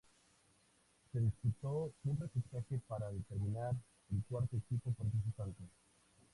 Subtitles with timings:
[1.13, 3.75] Se disputó un repechaje para determinar
[4.11, 5.61] el cuarto equipo participante.